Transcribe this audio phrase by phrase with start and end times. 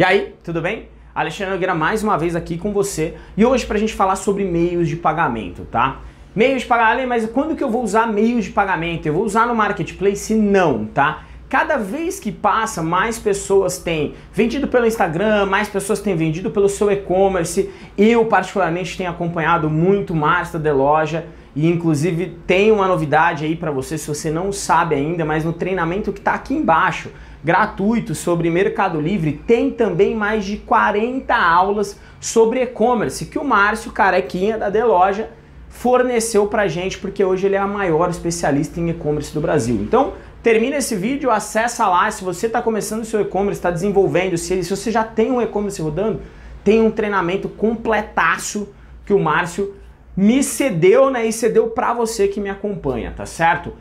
[0.00, 0.88] E aí, tudo bem?
[1.14, 4.44] Alexandre Nogueira mais uma vez aqui com você e hoje para a gente falar sobre
[4.44, 6.00] meios de pagamento, tá?
[6.34, 9.04] Meios de pagamento, mas quando que eu vou usar meios de pagamento?
[9.04, 10.34] Eu vou usar no marketplace?
[10.34, 11.24] Não, tá?
[11.50, 16.70] Cada vez que passa, mais pessoas têm vendido pelo Instagram, mais pessoas têm vendido pelo
[16.70, 17.68] seu e-commerce.
[17.98, 23.70] Eu, particularmente, tenho acompanhado muito Marcia de Loja e, inclusive, tem uma novidade aí para
[23.70, 27.10] você, se você não sabe ainda, mas no treinamento que está aqui embaixo,
[27.42, 33.92] gratuito sobre Mercado Livre, tem também mais de 40 aulas sobre e-commerce que o Márcio
[33.92, 35.28] Carequinha da Deloja
[35.68, 39.76] forneceu pra gente, porque hoje ele é a maior especialista em e-commerce do Brasil.
[39.76, 44.36] Então, termina esse vídeo, acessa lá, se você está começando o seu e-commerce, está desenvolvendo,
[44.36, 46.20] se, se você já tem um e-commerce rodando,
[46.62, 48.68] tem um treinamento completaço
[49.06, 49.74] que o Márcio
[50.16, 53.72] me cedeu, né, e cedeu para você que me acompanha, tá certo?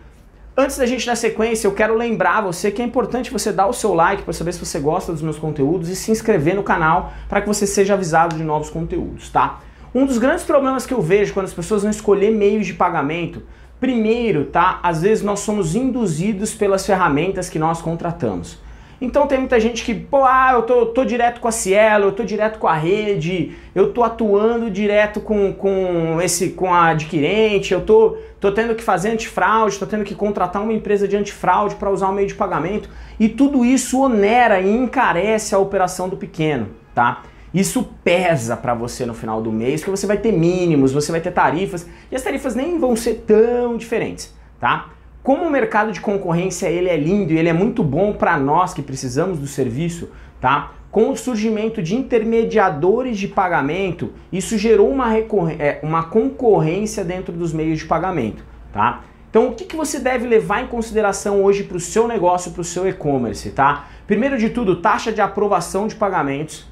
[0.60, 3.72] Antes da gente dar sequência, eu quero lembrar você que é importante você dar o
[3.72, 7.14] seu like para saber se você gosta dos meus conteúdos e se inscrever no canal
[7.30, 9.62] para que você seja avisado de novos conteúdos, tá?
[9.96, 13.42] Um dos grandes problemas que eu vejo quando as pessoas vão escolher meios de pagamento,
[13.80, 14.82] primeiro, tá?
[14.84, 18.60] Às vezes nós somos induzidos pelas ferramentas que nós contratamos.
[19.02, 22.12] Então tem muita gente que, pô, ah, eu tô, tô direto com a Cielo, eu
[22.12, 27.74] tô direto com a rede, eu tô atuando direto com, com esse com a adquirente,
[27.74, 31.76] eu tô, tô tendo que fazer antifraude, tô tendo que contratar uma empresa de antifraude
[31.76, 32.90] para usar o meio de pagamento.
[33.18, 37.24] E tudo isso onera e encarece a operação do pequeno, tá?
[37.54, 41.22] Isso pesa para você no final do mês, porque você vai ter mínimos, você vai
[41.22, 44.90] ter tarifas, e as tarifas nem vão ser tão diferentes, tá?
[45.30, 48.74] Como o mercado de concorrência ele é lindo e ele é muito bom para nós
[48.74, 50.10] que precisamos do serviço,
[50.42, 50.72] tá?
[50.90, 57.54] Com o surgimento de intermediadores de pagamento, isso gerou uma, é, uma concorrência dentro dos
[57.54, 59.02] meios de pagamento, tá?
[59.30, 62.62] Então, o que, que você deve levar em consideração hoje para o seu negócio, para
[62.62, 63.86] o seu e-commerce, tá?
[64.08, 66.66] Primeiro de tudo, taxa de aprovação de pagamentos.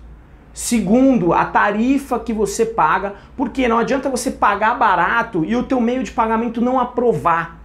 [0.52, 5.80] Segundo, a tarifa que você paga, porque não adianta você pagar barato e o teu
[5.80, 7.56] meio de pagamento não aprovar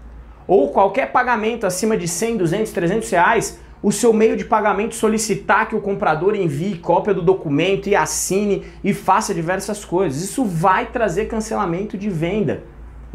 [0.52, 5.66] ou qualquer pagamento acima de 100, 200, 300 reais, o seu meio de pagamento solicitar
[5.66, 10.22] que o comprador envie cópia do documento e assine e faça diversas coisas.
[10.22, 12.64] Isso vai trazer cancelamento de venda.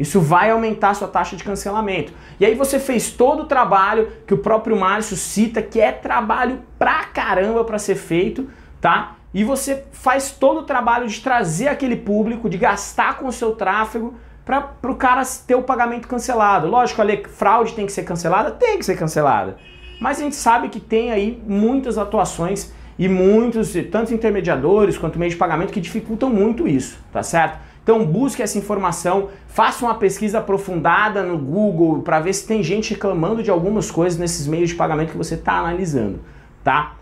[0.00, 2.12] Isso vai aumentar sua taxa de cancelamento.
[2.40, 6.62] E aí você fez todo o trabalho que o próprio Márcio cita, que é trabalho
[6.76, 8.50] pra caramba para ser feito,
[8.80, 9.14] tá?
[9.32, 13.52] E você faz todo o trabalho de trazer aquele público, de gastar com o seu
[13.52, 14.14] tráfego
[14.48, 16.66] para o cara ter o pagamento cancelado.
[16.66, 18.50] Lógico, a lei fraude tem que ser cancelada?
[18.50, 19.58] Tem que ser cancelada.
[20.00, 25.34] Mas a gente sabe que tem aí muitas atuações e muitos, tanto intermediadores quanto meios
[25.34, 27.58] de pagamento, que dificultam muito isso, tá certo?
[27.82, 32.94] Então busque essa informação, faça uma pesquisa aprofundada no Google para ver se tem gente
[32.94, 36.20] reclamando de algumas coisas nesses meios de pagamento que você está analisando,
[36.64, 36.97] tá?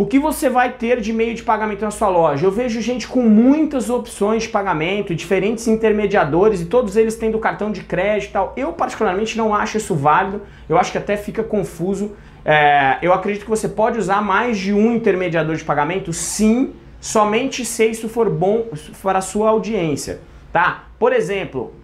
[0.00, 2.46] O que você vai ter de meio de pagamento na sua loja?
[2.46, 7.70] Eu vejo gente com muitas opções de pagamento, diferentes intermediadores e todos eles tendo cartão
[7.70, 8.54] de crédito e tal.
[8.56, 10.40] Eu particularmente não acho isso válido,
[10.70, 12.12] eu acho que até fica confuso.
[12.46, 17.62] É, eu acredito que você pode usar mais de um intermediador de pagamento, sim, somente
[17.66, 18.68] se isso for bom
[19.02, 20.84] para a sua audiência, tá?
[20.98, 21.74] Por exemplo,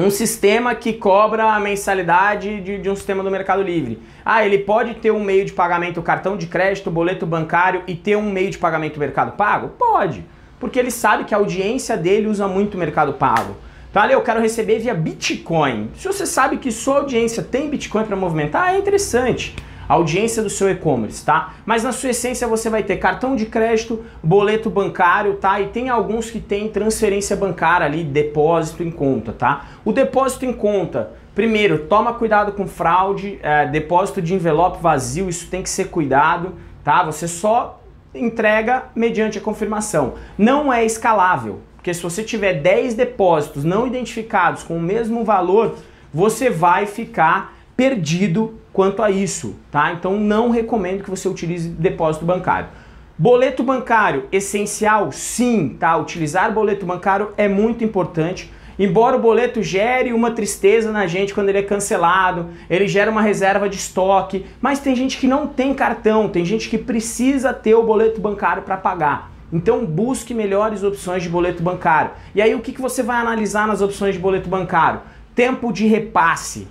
[0.00, 4.00] um sistema que cobra a mensalidade de, de, um sistema do Mercado Livre.
[4.24, 8.16] Ah, ele pode ter um meio de pagamento cartão de crédito, boleto bancário e ter
[8.16, 9.68] um meio de pagamento Mercado Pago?
[9.78, 10.24] Pode,
[10.58, 13.56] porque ele sabe que a audiência dele usa muito Mercado Pago.
[13.90, 15.90] Então, ali eu quero receber via Bitcoin.
[15.96, 19.54] Se você sabe que sua audiência tem Bitcoin para movimentar, é interessante
[19.90, 21.54] audiência do seu e-commerce, tá?
[21.66, 25.60] Mas na sua essência você vai ter cartão de crédito, boleto bancário, tá?
[25.60, 29.66] E tem alguns que tem transferência bancária ali, depósito em conta, tá?
[29.84, 35.48] O depósito em conta, primeiro, toma cuidado com fraude, é, depósito de envelope vazio, isso
[35.48, 37.02] tem que ser cuidado, tá?
[37.02, 37.82] Você só
[38.14, 40.14] entrega mediante a confirmação.
[40.38, 45.74] Não é escalável, porque se você tiver 10 depósitos não identificados com o mesmo valor,
[46.14, 49.90] você vai ficar perdido quanto a isso, tá?
[49.94, 52.68] Então não recomendo que você utilize depósito bancário.
[53.16, 55.10] Boleto bancário, essencial?
[55.12, 55.96] Sim, tá?
[55.96, 58.52] Utilizar boleto bancário é muito importante.
[58.78, 63.22] Embora o boleto gere uma tristeza na gente quando ele é cancelado, ele gera uma
[63.22, 67.74] reserva de estoque, mas tem gente que não tem cartão, tem gente que precisa ter
[67.74, 69.32] o boleto bancário para pagar.
[69.50, 72.10] Então busque melhores opções de boleto bancário.
[72.34, 75.00] E aí o que, que você vai analisar nas opções de boleto bancário?
[75.34, 76.68] Tempo de repasse,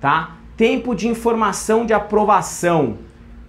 [0.00, 0.39] tá?
[0.60, 2.98] Tempo de informação de aprovação,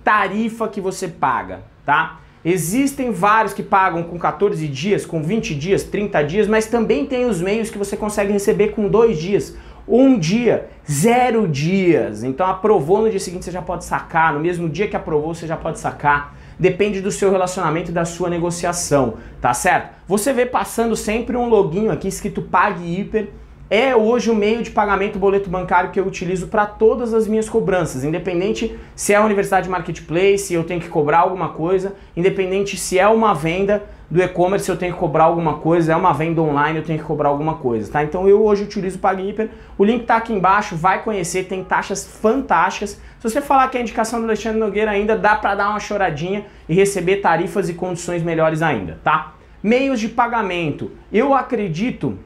[0.01, 2.21] tarifa que você paga, tá?
[2.43, 7.25] Existem vários que pagam com 14 dias, com 20 dias, 30 dias, mas também tem
[7.25, 12.23] os meios que você consegue receber com dois dias, um dia, zero dias.
[12.23, 15.45] Então aprovou no dia seguinte você já pode sacar, no mesmo dia que aprovou você
[15.45, 16.33] já pode sacar.
[16.57, 19.97] depende do seu relacionamento e da sua negociação, tá certo?
[20.07, 23.31] Você vê passando sempre um loginho aqui escrito Pague Hiper,
[23.71, 27.47] é hoje o meio de pagamento boleto bancário que eu utilizo para todas as minhas
[27.47, 32.99] cobranças, independente se é a Universidade Marketplace, eu tenho que cobrar alguma coisa, independente se
[32.99, 36.79] é uma venda do e-commerce, eu tenho que cobrar alguma coisa, é uma venda online,
[36.79, 38.03] eu tenho que cobrar alguma coisa, tá?
[38.03, 42.05] Então eu hoje utilizo o PagHiper, o link tá aqui embaixo, vai conhecer, tem taxas
[42.05, 42.99] fantásticas.
[43.19, 45.79] Se você falar que é a indicação do Alexandre Nogueira ainda, dá para dar uma
[45.79, 49.35] choradinha e receber tarifas e condições melhores ainda, tá?
[49.63, 50.91] Meios de pagamento.
[51.09, 52.19] Eu acredito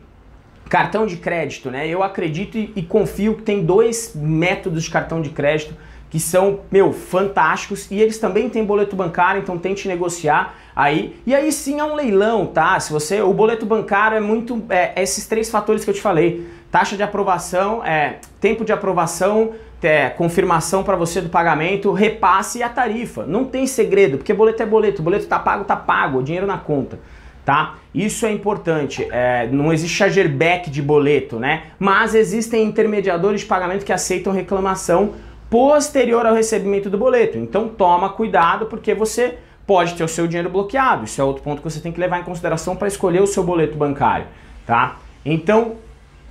[0.69, 1.87] Cartão de crédito, né?
[1.87, 5.75] Eu acredito e, confio que tem dois métodos de cartão de crédito
[6.09, 11.19] que são, meu, fantásticos e eles também têm boleto bancário, então tente negociar aí.
[11.25, 12.79] E aí sim é um leilão, tá?
[12.79, 16.47] Se você, o boleto bancário é muito é, esses três fatores que eu te falei:
[16.71, 19.51] taxa de aprovação, é, tempo de aprovação,
[19.83, 23.25] é, confirmação para você do pagamento, repasse e a tarifa.
[23.25, 26.97] Não tem segredo, porque boleto é boleto, boleto tá pago, tá pago, dinheiro na conta
[27.45, 27.75] tá?
[27.93, 29.07] Isso é importante.
[29.11, 31.63] É, não existe chargeback de boleto, né?
[31.77, 35.13] Mas existem intermediadores de pagamento que aceitam reclamação
[35.49, 37.37] posterior ao recebimento do boleto.
[37.37, 41.05] Então toma cuidado porque você pode ter o seu dinheiro bloqueado.
[41.05, 43.43] Isso é outro ponto que você tem que levar em consideração para escolher o seu
[43.43, 44.25] boleto bancário,
[44.65, 44.97] tá?
[45.23, 45.77] Então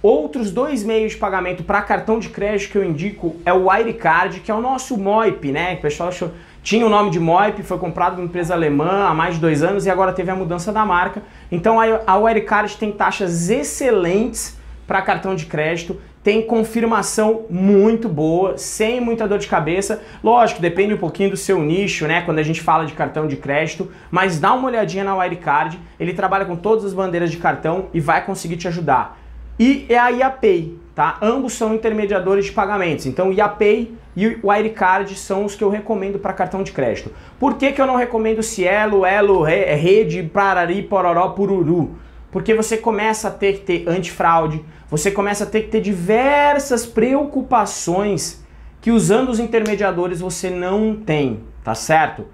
[0.05, 4.40] Outros dois meios de pagamento para cartão de crédito que eu indico é o Wirecard,
[4.40, 5.76] que é o nosso MOIP, né?
[5.76, 6.31] O pessoal achou,
[6.64, 9.62] tinha o nome de MOIP, foi comprado por uma empresa alemã há mais de dois
[9.62, 11.22] anos e agora teve a mudança da marca.
[11.52, 18.99] Então a Wirecard tem taxas excelentes para cartão de crédito, tem confirmação muito boa, sem
[18.99, 20.02] muita dor de cabeça.
[20.22, 22.22] Lógico, depende um pouquinho do seu nicho, né?
[22.22, 26.14] Quando a gente fala de cartão de crédito, mas dá uma olhadinha na Wirecard, ele
[26.14, 29.19] trabalha com todas as bandeiras de cartão e vai conseguir te ajudar
[29.58, 31.19] e é a IAPay, tá?
[31.20, 33.06] Ambos são intermediadores de pagamentos.
[33.06, 37.11] Então, IAPay e o Wirecard são os que eu recomendo para cartão de crédito.
[37.38, 41.96] Por que, que eu não recomendo Cielo, Elo, Rede, Parari, Pororó, Pururu?
[42.31, 46.87] Porque você começa a ter que ter antifraude, você começa a ter que ter diversas
[46.87, 48.44] preocupações
[48.81, 52.26] que usando os intermediadores você não tem, tá certo?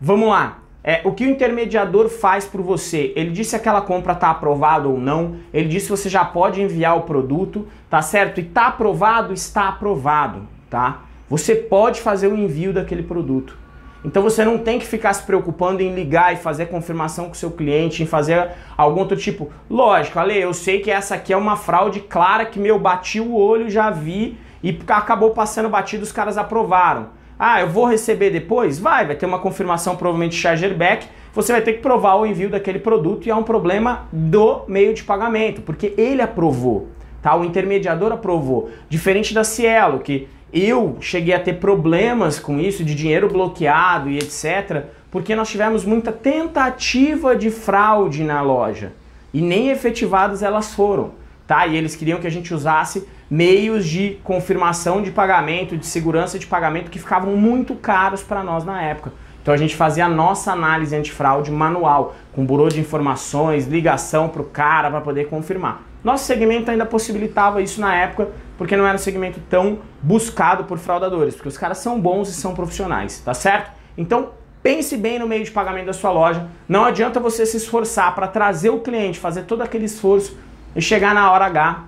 [0.00, 0.65] Vamos lá.
[0.88, 3.12] É, o que o intermediador faz por você?
[3.16, 6.62] Ele disse se aquela compra está aprovada ou não, ele disse se você já pode
[6.62, 8.38] enviar o produto, tá certo?
[8.38, 11.00] E está aprovado, está aprovado, tá?
[11.28, 13.58] Você pode fazer o envio daquele produto.
[14.04, 17.34] Então você não tem que ficar se preocupando em ligar e fazer confirmação com o
[17.34, 19.50] seu cliente, em fazer algum outro tipo.
[19.68, 23.34] Lógico, Ale, eu sei que essa aqui é uma fraude clara que meu bati o
[23.34, 27.15] olho, já vi e acabou passando batido, os caras aprovaram.
[27.38, 28.78] Ah, eu vou receber depois?
[28.78, 31.06] Vai, vai ter uma confirmação provavelmente chargeback.
[31.34, 34.94] Você vai ter que provar o envio daquele produto e é um problema do meio
[34.94, 36.88] de pagamento, porque ele aprovou,
[37.20, 37.36] tá?
[37.36, 38.70] O intermediador aprovou.
[38.88, 44.16] Diferente da Cielo, que eu cheguei a ter problemas com isso, de dinheiro bloqueado e
[44.16, 48.92] etc, porque nós tivemos muita tentativa de fraude na loja
[49.34, 51.12] e nem efetivadas elas foram,
[51.46, 51.66] tá?
[51.66, 56.46] E eles queriam que a gente usasse meios de confirmação de pagamento, de segurança de
[56.46, 59.12] pagamento que ficavam muito caros para nós na época.
[59.42, 64.42] Então a gente fazia a nossa análise antifraude manual, com burô de informações, ligação para
[64.42, 65.82] o cara para poder confirmar.
[66.02, 68.28] Nosso segmento ainda possibilitava isso na época,
[68.58, 72.32] porque não era um segmento tão buscado por fraudadores, porque os caras são bons e
[72.32, 73.70] são profissionais, tá certo?
[73.96, 74.30] Então
[74.62, 76.48] pense bem no meio de pagamento da sua loja.
[76.68, 80.36] Não adianta você se esforçar para trazer o cliente, fazer todo aquele esforço
[80.76, 81.84] e chegar na hora H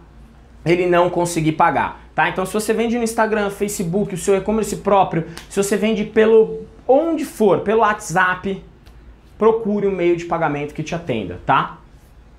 [0.64, 2.28] ele não conseguir pagar, tá?
[2.28, 6.66] Então se você vende no Instagram, Facebook, o seu e-commerce próprio, se você vende pelo
[6.86, 8.62] onde for, pelo WhatsApp,
[9.38, 11.78] procure um meio de pagamento que te atenda, tá?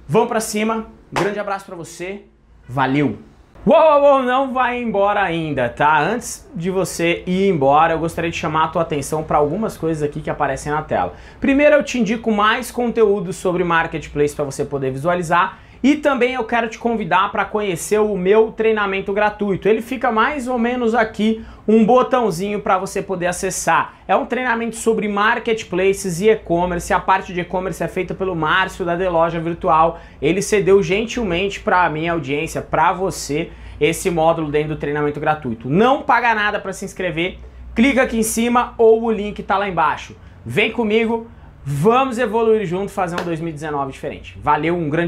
[0.08, 0.88] Vamos para cima.
[1.12, 2.24] grande abraço para você.
[2.68, 3.20] Valeu.
[3.66, 6.00] Uou, uou, não vai embora ainda, tá?
[6.00, 10.02] Antes de você ir embora, eu gostaria de chamar a tua atenção para algumas coisas
[10.02, 11.14] aqui que aparecem na tela.
[11.40, 16.44] Primeiro, eu te indico mais conteúdo sobre marketplace para você poder visualizar e também eu
[16.44, 19.68] quero te convidar para conhecer o meu treinamento gratuito.
[19.70, 23.94] Ele fica mais ou menos aqui um botãozinho para você poder acessar.
[24.08, 26.92] É um treinamento sobre marketplaces e e-commerce.
[26.92, 30.00] A parte de e-commerce é feita pelo Márcio da Deloja Virtual.
[30.22, 35.70] Ele cedeu gentilmente para a minha audiência, para você, esse módulo dentro do treinamento gratuito.
[35.70, 37.38] Não paga nada para se inscrever.
[37.74, 40.14] Clica aqui em cima ou o link está lá embaixo.
[40.46, 41.28] Vem comigo,
[41.64, 44.38] vamos evoluir junto, fazer um 2019 diferente.
[44.42, 45.08] Valeu, um grande abraço.